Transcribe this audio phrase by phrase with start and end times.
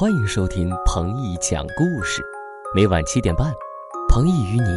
[0.00, 2.22] 欢迎收听彭毅讲故事，
[2.72, 3.52] 每晚七点半，
[4.08, 4.68] 彭毅与你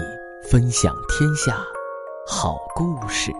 [0.49, 1.63] 分享天下
[2.27, 3.31] 好故事。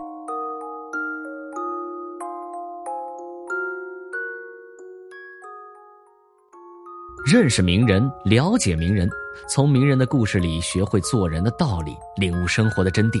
[7.26, 9.10] 认识名人，了解名人，
[9.48, 13.20] 从名人的故事里学会做人的道理，领悟生活的真谛。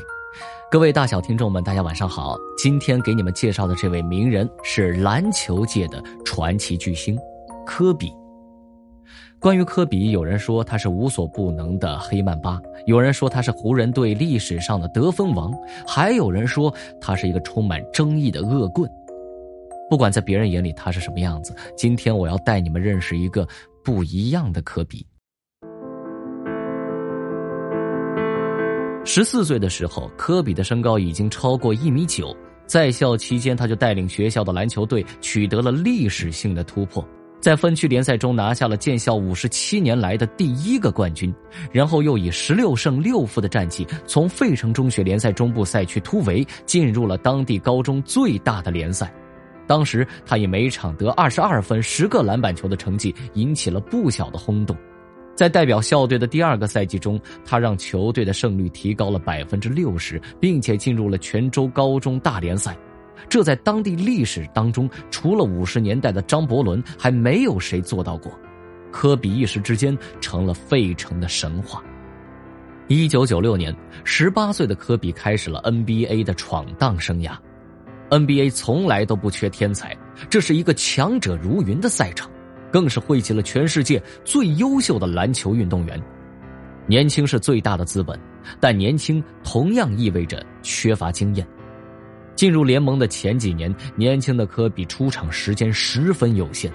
[0.70, 2.36] 各位大小听众们，大家晚上好！
[2.56, 7.18] 今天给你们介绍的这位名人是篮球界的传奇巨星
[7.66, 8.21] 科比。
[9.42, 15.52] 关于科比，有人说他是无所不能的黑曼巴，有人说他是湖人队历史上的得分王，
[15.84, 18.88] 还有人说他是一个充满争议的恶棍。
[19.90, 23.44] 不管在别人眼里他是什么样子，今天我要带你们认识一个
[23.82, 25.04] 不一样的科比。
[29.04, 32.32] 十四岁的时候，科比的身高已经超过一米九，
[32.64, 37.04] 在校期间他就带领学校的篮球队取得了历史性的突破。
[37.42, 41.34] 在分区联赛中拿下了建校五十七年来的第一个冠军，
[41.72, 49.12] 然后又以十六胜六负的战绩从费城中学联赛中部赛区突围，进入了当地高中最大的联赛。
[49.66, 54.76] 当时他以每场得二十二分、十个篮板球的成绩引起了不小的轰动。
[55.34, 62.76] 在代表校队的第二个赛季中，他让球队的胜率提高了百分之六十，并且进入了泉州高中大联赛。
[63.28, 68.32] 这在当地历史当中，除了五十年代的张伯伦，还没有谁做到过。
[68.90, 71.82] 科比一时之间成了费城的神话。
[72.88, 77.32] 一九九六年，十八岁的科比开始了 NBA 的闯荡生涯。
[78.10, 79.96] NBA 从来都不缺天才，
[80.28, 82.30] 这是一个强者如云的赛场，
[82.70, 85.98] 更是汇集了全世界最优秀的篮球运动员。
[86.86, 88.20] 年轻是最大的资本，
[88.60, 91.46] 但年轻同样意味着缺乏经验。
[92.34, 96.72] 进入联盟的前几年，年轻的科比出场时间十分有限。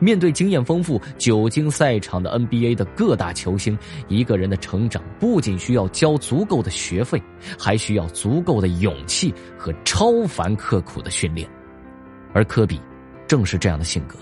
[0.00, 3.78] 面对经验丰富、久经赛场的 NBA 的各大球星，
[4.08, 7.22] 一个人的成长不仅需要交足够的学费，
[7.58, 11.48] 还需要足够的勇气和超凡刻苦的训练。
[12.32, 12.80] 而科比
[13.26, 14.16] 正是这样的性格，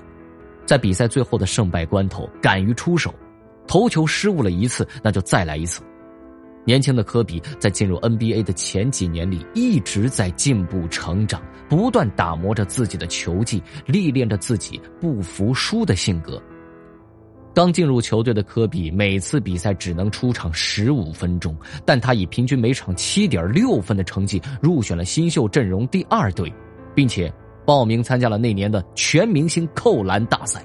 [0.66, 3.12] 在比赛最后的胜败关头，敢于出手，
[3.66, 5.80] 投球失误了一次，那就再来一次。
[6.64, 16.40] 年轻的科比在进入 NBA 的前几年里，一直在进步成长，不断打磨着自己的球技，历练着自己不服输的性格。
[17.54, 26.50] 刚进入球队的科比，每次比赛只能出场十五分钟，但他以平均每场七点六分的成绩入选了新秀阵容第二队，
[26.94, 27.30] 并且
[27.66, 30.64] 报名参加了那年的全明星扣篮大赛。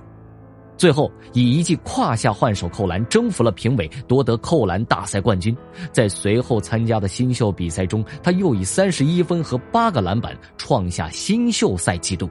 [0.78, 5.58] 最后以一记胯下换手扣篮征服了评委，夺得扣篮大赛冠军。
[5.92, 12.30] 在随后参加的新秀比赛中，他又以三十一分和八个篮板创下新秀赛纪录。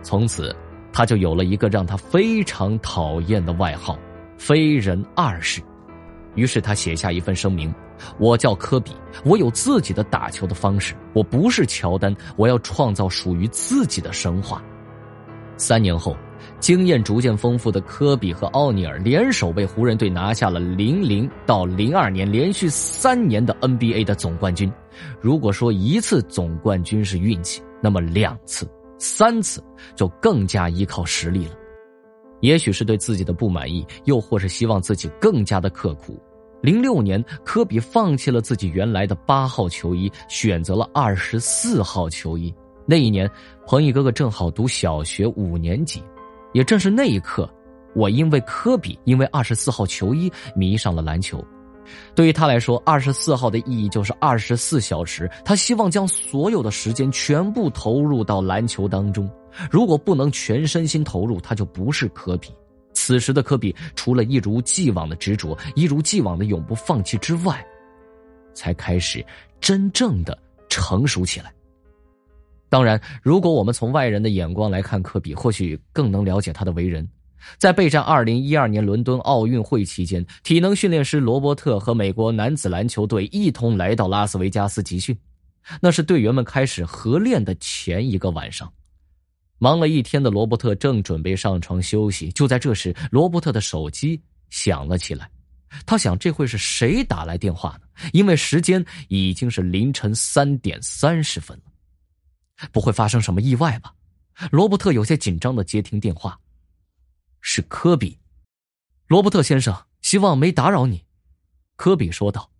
[0.00, 0.54] 从此，
[0.92, 3.98] 他就有了一个让他非常讨厌的外号
[4.38, 5.60] “飞人二世”。
[6.36, 7.74] 于是他写下一份声明
[8.16, 8.92] ：“我叫科比，
[9.24, 14.62] 我有自己的打球的方式，我不是乔丹，我要创造属于自己的神话。”
[15.58, 16.16] 三年后。
[16.62, 24.72] 经验逐渐丰富的科比和奥尼尔联手为湖人队拿下了零零到零二年连续三年的 NBA 的总冠军。
[25.20, 28.64] 如果说一次总冠军是运气，那么两次、
[28.96, 29.60] 三次
[29.96, 31.56] 就更加依靠实力了。
[32.42, 36.16] 也许是对自己的不满意，又或是希望自己更加的刻苦。
[36.60, 42.54] 零六年，科比放弃了自己原来的八号球衣，选择了二十四号球衣。
[42.86, 43.28] 那一年，
[43.66, 46.00] 彭毅哥哥正好读小学五年级。
[46.52, 47.48] 也正是那一刻，
[47.94, 51.44] 我因为科比，因为二十四号球衣迷上了篮球。
[52.14, 55.28] 对于他来说，二十四号的意义就是二十四小时。
[55.44, 59.28] 他希望将所有的时间全部投入到篮球当中。
[59.70, 62.54] 如果不能全身心投入，他就不是科比。
[62.94, 67.66] 此时的科比，除了一如既往的执着，一如既往的永不放弃之外，
[68.54, 69.24] 才开始
[69.60, 71.52] 真正的成熟起来。
[72.72, 77.06] 当然，如果我们从外人的眼光来看科比，或许更能了解他的为人。
[77.58, 85.14] 在备战2012年伦敦奥运会期间，体能训练师罗伯特和美国男子篮球队一同来到拉斯维加斯集训。
[85.82, 88.72] 那是队员们开始合练的前一个晚上。
[89.58, 95.28] 忙了一天的罗伯特正准备上床休息，就在这时，罗伯特的手机响了起来。
[95.84, 98.10] 他想，这会是谁打来电话呢？
[98.14, 101.71] 因为时间已经是凌晨三点三十分了。
[102.70, 103.94] 不会发生什么意外吧？
[104.50, 106.38] 罗伯特有些紧张的接听电话，
[107.40, 108.18] 是科比。
[109.08, 111.04] 罗伯特先生，希望没打扰你。
[111.76, 112.50] 科比说道。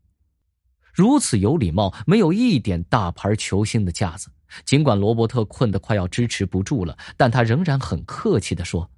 [0.93, 4.31] 如此有礼貌，没有一点大牌球星的架子。
[4.66, 8.90] 尽管罗伯特困得快要支持不住了，但他仍然很客气的说：“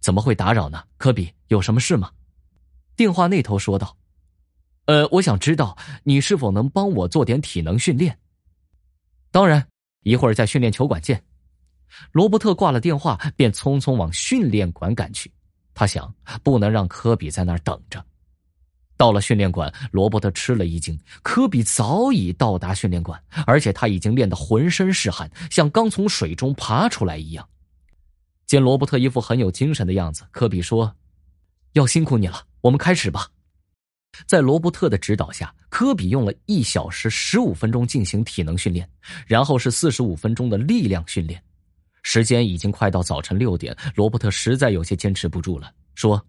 [0.00, 0.82] 怎么会打扰呢？
[0.96, 2.10] 科比，有什么事吗？
[2.96, 3.98] 电话那头说道
[4.86, 8.18] ：“呃，我想知道你是否能帮我做点体能训练。”
[9.30, 9.68] 当然，
[10.02, 11.22] 一会儿在训练球馆见。
[12.12, 15.32] 罗伯特挂了电话，便匆匆往训练馆赶去。
[15.74, 16.12] 他想，
[16.42, 18.04] 不能让科比在那儿等着。
[18.96, 27.48] 到了训练馆，罗伯特吃了一惊，科比早已到达训练馆，而且他已经练得浑身是汗，像刚从水中爬出来一样。
[28.44, 30.92] 见罗伯特一副很有精神的样子，科比说
[31.74, 33.28] ：“要辛苦你了，我们开始吧。”
[34.26, 38.88] 在罗伯特的指导下，科比用了一小时十五分钟进行体能训练，
[39.26, 41.42] 然后是四十五分钟的力量训练。
[42.02, 46.24] 时间已经快到早晨六点，罗伯特实在有些坚持不住了，说：“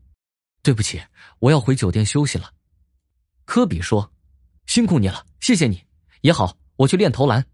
[0.61, 1.01] 对不起，
[1.39, 2.51] 我要回酒店休息了。”
[3.45, 4.11] 科比说
[4.67, 5.81] ：“辛苦你了，谢谢你。
[6.21, 7.45] 也好，我去练投篮。”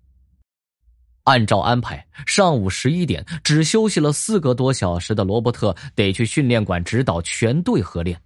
[1.26, 8.20] 按照安排，上午十一点，只休息了四个多小时的罗伯特得去训练馆指导全队合练。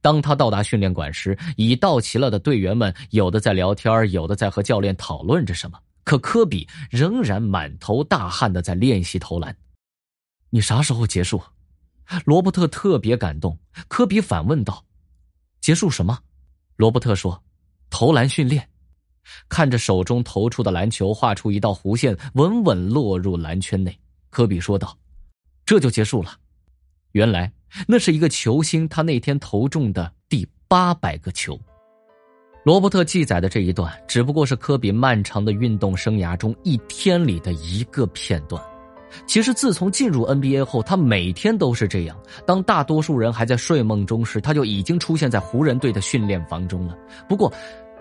[0.00, 5.78] 当他到达训练馆时，已到齐了的队员们有的在聊天，有的在和教练讨论着什么。
[6.02, 9.56] 可科比仍然满头大汗的在练习投篮。
[10.48, 11.40] 你啥时候结束？
[12.24, 13.56] 罗伯特特别感动。
[13.86, 14.84] 科比反问道
[15.60, 16.18] ：“结束什么？”
[16.76, 17.40] 罗伯特说
[17.88, 18.68] ：“投篮训练。”
[19.48, 23.96] 看着手中投出的篮球，画出一道弧线，稳稳落入篮圈内。
[24.30, 24.98] 科比说道
[25.64, 26.36] ：“这就结束了。”
[27.12, 27.50] 原来
[27.86, 31.58] 那是一个球星，他那天投中的第八百个球。
[32.64, 38.62] 罗伯特记载的这一段，只不过是科比漫长的运动生涯中一天里的一个片段。
[39.26, 42.16] 其实，自从进入 NBA 后，他每天都是这样。
[42.46, 46.96] 当大多数人还在睡梦中时，他就已经出现在湖人队的训练房中了。
[47.28, 47.52] 不过，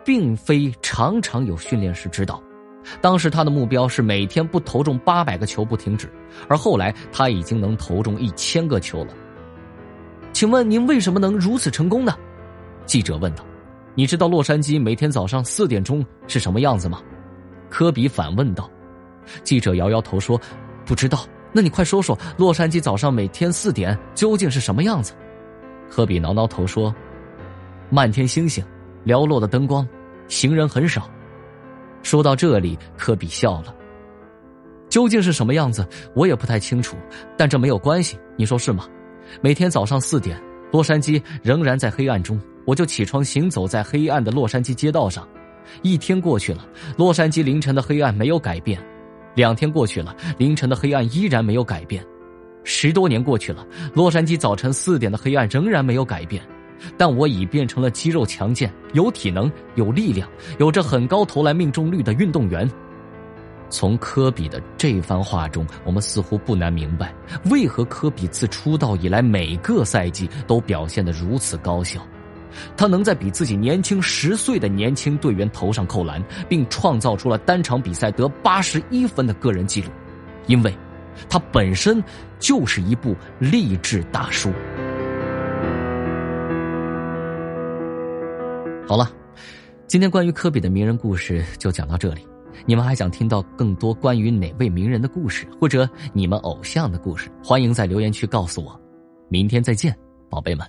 [0.06, 2.40] 并非常常有训练师指导。
[3.02, 6.10] 当时他的目标是每天不投中八百个球不停止，
[6.48, 9.14] 而后来他已经能投中一千个球了。
[10.34, 12.16] 请问您为什么能如此成功呢？
[12.86, 13.46] 记者问道。
[13.96, 17.02] 你知道洛杉矶每天早上四点钟是什么样子吗？
[17.70, 18.70] 科比反问道。
[19.44, 20.40] 记者摇摇头说。
[20.86, 21.20] 不知道，
[21.52, 25.14] 那你快说说洛杉矶早上每天四点究竟是什么样子？
[25.88, 26.92] 科比挠挠头说
[27.92, 28.66] ：“漫天星星，
[29.06, 29.88] 寥落的灯光，
[30.30, 31.08] 行人很少。”
[32.04, 33.76] 说到这里，科比笑了。
[34.90, 36.98] 究竟是什么样子，我也不太清楚，
[37.38, 38.88] 但这没有关系，你说是吗？
[39.42, 40.42] 每天早上四点，
[40.72, 45.28] 洛杉矶仍然在黑暗中，我就起床行走在黑暗的洛杉矶街道上。
[45.84, 46.68] 一天过去了，
[46.98, 48.84] 洛杉矶凌晨的黑暗没有改变。
[49.36, 52.04] 两天过去了，凌晨的黑暗依然没有改变；
[52.64, 53.64] 十多年过去了，
[53.94, 56.42] 洛杉矶早晨四点的黑暗仍然没有改变。
[56.98, 60.28] 但我已变成了肌肉强健、有体能、有力量、
[60.58, 62.70] 有着很高投篮命中率的运动员。
[63.70, 67.14] 从科比的这番话中，我们似乎不难明白，
[67.52, 72.02] 为何科比自出道以来每个赛季都表现得如此高效。
[72.76, 79.90] 他能在比自己年轻十岁的年轻队员头上扣篮，并创造出了单场比赛得八十一分的个人纪录，
[80.48, 80.76] 因为，
[81.30, 82.04] 他本身
[82.40, 84.52] 就是一部励志大书。
[88.90, 89.08] 好了，
[89.86, 92.28] 今天关于科比的名人故事就讲到这里。
[92.66, 97.30] 你们还想听到更多关于哪位名人的故事，或者你们偶像的故事？
[97.44, 98.82] 欢迎在留言区告诉我。
[99.28, 99.96] 明天再见，
[100.28, 100.66] 宝贝们。